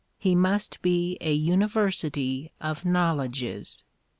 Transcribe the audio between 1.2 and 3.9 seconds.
a university of knowledges.